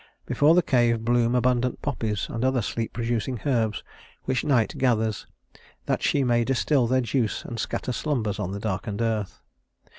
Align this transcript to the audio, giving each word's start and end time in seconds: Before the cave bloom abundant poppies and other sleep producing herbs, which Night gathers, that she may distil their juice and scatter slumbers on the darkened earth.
Before 0.25 0.55
the 0.55 0.63
cave 0.63 1.05
bloom 1.05 1.35
abundant 1.35 1.83
poppies 1.83 2.25
and 2.27 2.43
other 2.43 2.63
sleep 2.63 2.91
producing 2.91 3.41
herbs, 3.45 3.83
which 4.23 4.43
Night 4.43 4.73
gathers, 4.79 5.27
that 5.85 6.01
she 6.01 6.23
may 6.23 6.43
distil 6.43 6.87
their 6.87 7.01
juice 7.01 7.45
and 7.45 7.59
scatter 7.59 7.91
slumbers 7.91 8.39
on 8.39 8.49
the 8.51 8.59
darkened 8.59 9.03
earth. 9.03 9.43